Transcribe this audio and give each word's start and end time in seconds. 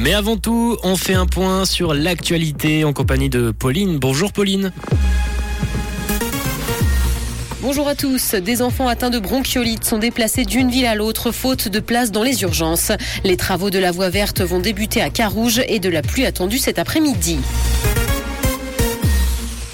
Mais 0.00 0.14
avant 0.14 0.36
tout, 0.36 0.76
on 0.84 0.96
fait 0.96 1.14
un 1.14 1.26
point 1.26 1.64
sur 1.64 1.92
l'actualité 1.92 2.84
en 2.84 2.92
compagnie 2.92 3.28
de 3.28 3.50
Pauline. 3.50 3.98
Bonjour 3.98 4.32
Pauline. 4.32 4.72
Bonjour 7.60 7.88
à 7.88 7.96
tous. 7.96 8.36
Des 8.36 8.62
enfants 8.62 8.86
atteints 8.86 9.10
de 9.10 9.18
bronchiolite 9.18 9.84
sont 9.84 9.98
déplacés 9.98 10.44
d'une 10.44 10.70
ville 10.70 10.86
à 10.86 10.94
l'autre 10.94 11.32
faute 11.32 11.66
de 11.66 11.80
place 11.80 12.12
dans 12.12 12.22
les 12.22 12.42
urgences. 12.42 12.92
Les 13.24 13.36
travaux 13.36 13.70
de 13.70 13.80
la 13.80 13.90
voie 13.90 14.08
verte 14.08 14.40
vont 14.40 14.60
débuter 14.60 15.02
à 15.02 15.10
Carouge 15.10 15.60
et 15.66 15.80
de 15.80 15.88
la 15.88 16.02
pluie 16.02 16.26
attendue 16.26 16.58
cet 16.58 16.78
après-midi. 16.78 17.38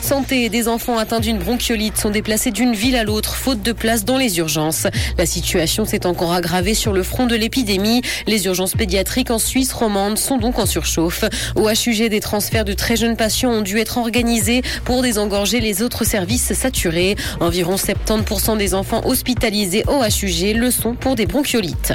Santé, 0.04 0.50
des 0.50 0.68
enfants 0.68 0.98
atteints 0.98 1.18
d'une 1.18 1.38
bronchiolite 1.38 1.96
sont 1.96 2.10
déplacés 2.10 2.50
d'une 2.50 2.74
ville 2.74 2.94
à 2.94 3.04
l'autre, 3.04 3.36
faute 3.36 3.62
de 3.62 3.72
place 3.72 4.04
dans 4.04 4.18
les 4.18 4.36
urgences. 4.36 4.86
La 5.16 5.24
situation 5.24 5.86
s'est 5.86 6.04
encore 6.04 6.34
aggravée 6.34 6.74
sur 6.74 6.92
le 6.92 7.02
front 7.02 7.24
de 7.24 7.34
l'épidémie. 7.34 8.02
Les 8.26 8.44
urgences 8.44 8.74
pédiatriques 8.74 9.30
en 9.30 9.38
Suisse 9.38 9.72
romande 9.72 10.18
sont 10.18 10.36
donc 10.36 10.58
en 10.58 10.66
surchauffe. 10.66 11.24
Au 11.56 11.70
HUG, 11.70 12.10
des 12.10 12.20
transferts 12.20 12.66
de 12.66 12.74
très 12.74 12.96
jeunes 12.96 13.16
patients 13.16 13.50
ont 13.50 13.62
dû 13.62 13.78
être 13.78 13.96
organisés 13.96 14.60
pour 14.84 15.00
désengorger 15.00 15.60
les 15.60 15.80
autres 15.80 16.04
services 16.04 16.52
saturés. 16.52 17.16
Environ 17.40 17.76
70% 17.76 18.58
des 18.58 18.74
enfants 18.74 19.06
hospitalisés 19.06 19.84
au 19.88 20.02
HUG 20.04 20.54
le 20.54 20.70
sont 20.70 20.94
pour 20.94 21.14
des 21.14 21.24
bronchiolites. 21.24 21.94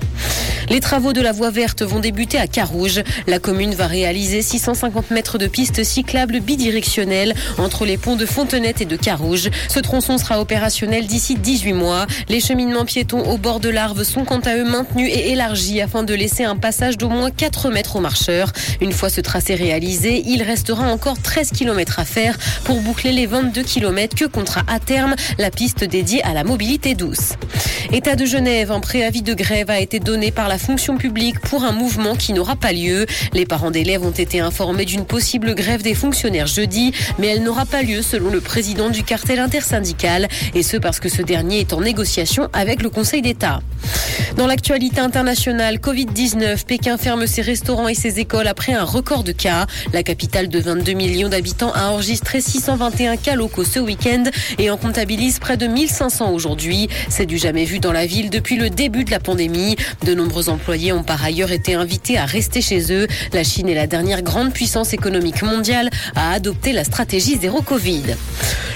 Les 0.69 0.79
travaux 0.79 1.13
de 1.13 1.21
la 1.21 1.31
voie 1.31 1.49
verte 1.49 1.81
vont 1.81 1.99
débuter 1.99 2.37
à 2.37 2.47
Carouge. 2.47 3.01
La 3.27 3.39
commune 3.39 3.73
va 3.73 3.87
réaliser 3.87 4.41
650 4.41 5.09
mètres 5.09 5.37
de 5.37 5.47
pistes 5.47 5.83
cyclables 5.83 6.39
bidirectionnelles 6.41 7.33
entre 7.57 7.85
les 7.85 7.98
ponts 7.99 8.15
de 8.15 8.25
Fontenette 8.25 8.81
et 8.81 8.85
de 8.85 8.95
Carouge. 8.95 9.49
Ce 9.67 9.79
tronçon 9.79 10.17
sera 10.17 10.41
opérationnel 10.41 11.05
d'ici 11.05 11.35
18 11.35 11.73
mois. 11.73 12.07
Les 12.29 12.39
cheminements 12.39 12.85
piétons 12.85 13.29
au 13.29 13.37
bord 13.37 13.59
de 13.59 13.69
l'Arve 13.69 14.03
sont 14.03 14.25
quant 14.25 14.39
à 14.39 14.55
eux 14.55 14.63
maintenus 14.63 15.11
et 15.13 15.31
élargis 15.31 15.81
afin 15.81 16.03
de 16.03 16.13
laisser 16.13 16.43
un 16.45 16.55
passage 16.55 16.97
d'au 16.97 17.09
moins 17.09 17.29
4 17.29 17.69
mètres 17.69 17.97
aux 17.97 18.01
marcheurs. 18.01 18.51
Une 18.81 18.91
fois 18.91 19.09
ce 19.09 19.21
tracé 19.21 19.55
réalisé, 19.55 20.23
il 20.25 20.41
restera 20.41 20.91
encore 20.91 21.21
13 21.21 21.51
km 21.51 21.99
à 21.99 22.05
faire 22.05 22.37
pour 22.63 22.81
boucler 22.81 23.11
les 23.11 23.27
22 23.27 23.61
km 23.63 24.15
que 24.15 24.25
comptera 24.25 24.61
à 24.67 24.79
terme 24.79 25.15
la 25.37 25.51
piste 25.51 25.83
dédiée 25.83 26.23
à 26.23 26.33
la 26.33 26.43
mobilité 26.43 26.95
douce. 26.95 27.33
État 27.91 28.15
de 28.15 28.23
Genève, 28.23 28.71
un 28.71 28.81
préavis 28.81 29.23
de 29.23 29.33
grève 29.33 29.71
a 29.71 29.79
été 29.79 29.99
donné 29.99 30.29
par 30.29 30.47
la 30.47 30.59
fonction 30.59 30.95
publique 30.95 31.39
pour 31.39 31.63
un 31.63 31.71
mouvement 31.71 32.15
qui 32.15 32.33
n'aura 32.33 32.55
pas 32.55 32.71
lieu. 32.71 33.07
Les 33.33 33.47
parents 33.47 33.71
d'élèves 33.71 34.03
ont 34.03 34.11
été 34.11 34.39
informés 34.39 34.85
d'une 34.85 35.05
possible 35.05 35.55
grève 35.55 35.81
des 35.81 35.95
fonctionnaires 35.95 36.45
jeudi, 36.45 36.93
mais 37.17 37.27
elle 37.27 37.41
n'aura 37.41 37.65
pas 37.65 37.81
lieu 37.81 38.03
selon 38.03 38.29
le 38.29 38.41
président 38.41 38.91
du 38.91 39.01
cartel 39.01 39.39
intersyndical, 39.39 40.27
et 40.53 40.61
ce 40.61 40.77
parce 40.77 40.99
que 40.99 41.09
ce 41.09 41.23
dernier 41.23 41.61
est 41.61 41.73
en 41.73 41.81
négociation 41.81 42.47
avec 42.53 42.83
le 42.83 42.91
Conseil 42.91 43.23
d'État. 43.23 43.59
Dans 44.37 44.45
l'actualité 44.45 45.01
internationale, 45.01 45.77
Covid-19, 45.77 46.65
Pékin 46.65 46.97
ferme 46.97 47.25
ses 47.25 47.41
restaurants 47.41 47.87
et 47.87 47.95
ses 47.95 48.19
écoles 48.19 48.47
après 48.47 48.73
un 48.73 48.83
record 48.83 49.23
de 49.23 49.31
cas. 49.31 49.65
La 49.93 50.03
capitale 50.03 50.47
de 50.47 50.59
22 50.59 50.93
millions 50.93 51.29
d'habitants 51.29 51.71
a 51.73 51.89
enregistré 51.89 52.39
621 52.39 53.17
cas 53.17 53.35
locaux 53.35 53.63
ce 53.63 53.79
week-end 53.79 54.23
et 54.59 54.69
en 54.69 54.77
comptabilise 54.77 55.39
près 55.39 55.57
de 55.57 55.67
1500 55.67 56.31
aujourd'hui. 56.31 56.87
C'est 57.09 57.25
du 57.25 57.37
jamais 57.37 57.65
vu 57.65 57.78
dans 57.79 57.91
la 57.91 58.05
ville 58.05 58.29
depuis 58.29 58.57
le 58.57 58.69
début 58.69 59.03
de 59.03 59.11
la 59.11 59.19
pandémie. 59.19 59.75
De 60.05 60.13
nombreux 60.13 60.49
employés 60.49 60.91
ont 60.91 61.03
par 61.03 61.23
ailleurs 61.23 61.51
été 61.51 61.75
invités 61.75 62.17
à 62.17 62.25
rester 62.25 62.61
chez 62.61 62.91
eux. 62.91 63.07
La 63.33 63.43
Chine 63.43 63.69
est 63.69 63.75
la 63.75 63.87
dernière 63.87 64.21
grande 64.21 64.53
puissance 64.53 64.93
économique 64.93 65.41
mondiale 65.41 65.89
à 66.15 66.33
adopter 66.33 66.73
la 66.73 66.83
stratégie 66.83 67.37
zéro 67.37 67.61
Covid. 67.61 68.15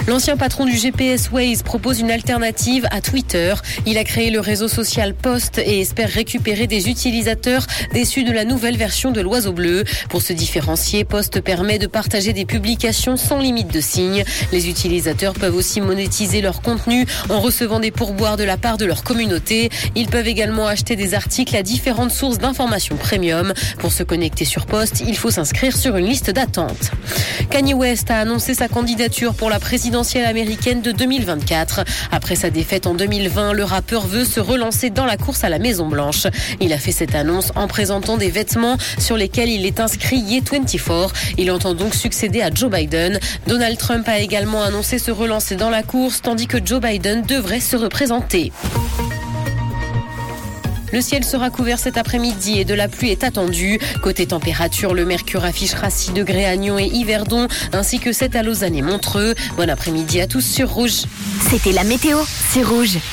L'ancien 0.05 0.35
patron 0.35 0.65
du 0.65 0.75
GPS 0.75 1.31
Waze 1.31 1.63
propose 1.63 2.01
une 2.01 2.11
alternative 2.11 2.85
à 2.91 2.99
Twitter. 2.99 3.53
Il 3.85 3.97
a 3.97 4.03
créé 4.03 4.31
le 4.31 4.41
réseau 4.41 4.67
social 4.67 5.13
Post 5.13 5.59
et 5.59 5.79
espère 5.79 6.09
récupérer 6.09 6.67
des 6.67 6.89
utilisateurs 6.89 7.65
déçus 7.93 8.25
de 8.25 8.33
la 8.33 8.43
nouvelle 8.43 8.75
version 8.75 9.11
de 9.11 9.21
l'oiseau 9.21 9.53
bleu. 9.53 9.85
Pour 10.09 10.21
se 10.21 10.33
différencier, 10.33 11.05
Post 11.05 11.39
permet 11.39 11.79
de 11.79 11.87
partager 11.87 12.33
des 12.33 12.45
publications 12.45 13.15
sans 13.15 13.39
limite 13.39 13.73
de 13.73 13.79
signes. 13.79 14.25
Les 14.51 14.67
utilisateurs 14.69 15.33
peuvent 15.33 15.55
aussi 15.55 15.79
monétiser 15.79 16.41
leur 16.41 16.61
contenu 16.61 17.05
en 17.29 17.39
recevant 17.39 17.79
des 17.79 17.91
pourboires 17.91 18.35
de 18.35 18.43
la 18.43 18.57
part 18.57 18.77
de 18.77 18.85
leur 18.85 18.92
communauté. 19.01 19.71
Ils 19.95 20.07
peuvent 20.07 20.27
également 20.27 20.67
acheter 20.67 20.95
des 20.95 21.15
articles 21.15 21.55
à 21.55 21.63
différentes 21.63 22.11
sources 22.11 22.37
d'informations 22.37 22.97
premium. 22.97 23.53
Pour 23.79 23.91
se 23.91 24.03
connecter 24.03 24.45
sur 24.45 24.65
Post, 24.67 25.03
il 25.07 25.17
faut 25.17 25.31
s'inscrire 25.31 25.75
sur 25.75 25.95
une 25.97 26.05
liste 26.05 26.29
d'attente. 26.29 26.91
Kanye 27.49 27.73
West 27.73 28.11
a 28.11 28.19
annoncé 28.19 28.53
sa 28.53 28.67
candidature 28.67 29.33
pour 29.33 29.49
la 29.49 29.59
présidentielle 29.59 30.25
américaine 30.25 30.81
de 30.81 30.91
2024. 30.91 31.85
Après 32.11 32.35
sa 32.35 32.49
défaite 32.49 32.87
en 32.87 32.93
2020, 32.93 33.53
le 33.53 33.63
rappeur 33.63 34.05
veut 34.05 34.25
se 34.25 34.39
relancer 34.39 34.89
dans 34.89 35.05
la 35.05 35.17
course 35.17 35.43
à 35.43 35.49
la 35.49 35.59
Maison 35.59 35.87
Blanche. 35.87 36.27
Il 36.59 36.73
a 36.73 36.77
fait 36.77 36.91
cette 36.91 37.15
annonce 37.15 37.51
en 37.55 37.67
présentant 37.67 38.17
des 38.17 38.29
vêtements 38.29 38.77
sur 38.99 39.17
lesquels 39.17 39.49
il 39.49 39.65
est 39.65 39.79
inscrit 39.79 40.21
Ye24. 40.21 41.09
Il 41.37 41.51
entend 41.51 41.73
donc 41.73 41.95
succéder 41.95 42.41
à 42.41 42.49
Joe 42.53 42.69
Biden. 42.69 43.19
Donald 43.47 43.77
Trump 43.77 44.07
a 44.07 44.19
également 44.19 44.63
annoncé 44.63 44.99
se 44.99 45.11
relancer 45.11 45.55
dans 45.55 45.69
la 45.69 45.83
course 45.83 46.21
tandis 46.21 46.47
que 46.47 46.57
Joe 46.63 46.81
Biden 46.81 47.23
devrait 47.23 47.59
se 47.59 47.75
représenter. 47.75 48.51
Le 50.93 51.01
ciel 51.01 51.23
sera 51.23 51.49
couvert 51.49 51.79
cet 51.79 51.97
après-midi 51.97 52.59
et 52.59 52.65
de 52.65 52.75
la 52.75 52.87
pluie 52.87 53.09
est 53.09 53.23
attendue. 53.23 53.79
Côté 54.03 54.27
température, 54.27 54.93
le 54.93 55.05
mercure 55.05 55.43
affichera 55.43 55.89
6 55.89 56.13
degrés 56.13 56.45
à 56.45 56.55
Nyon 56.55 56.77
et 56.77 56.85
Yverdon, 56.85 57.47
ainsi 57.71 57.99
que 57.99 58.13
7 58.13 58.35
à 58.35 58.43
Lausanne 58.43 58.75
et 58.75 58.83
Montreux. 58.83 59.33
Bon 59.57 59.67
après-midi 59.71 60.21
à 60.21 60.27
tous 60.27 60.45
sur 60.45 60.69
Rouge. 60.69 61.01
C'était 61.49 61.71
la 61.71 61.83
météo, 61.83 62.19
c'est 62.51 62.61
Rouge. 62.61 62.99